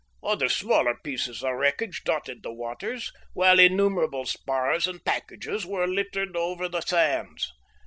Other 0.23 0.49
smaller 0.49 0.97
pieces 1.03 1.43
of 1.43 1.53
wreckage 1.53 2.01
dotted 2.03 2.41
the 2.41 2.51
waters, 2.51 3.11
while 3.33 3.59
innumerable 3.59 4.25
spars 4.25 4.87
and 4.87 5.05
packages 5.05 5.63
were 5.63 5.85
littered 5.85 6.35
over 6.35 6.67
the 6.67 6.81
sands. 6.81 7.53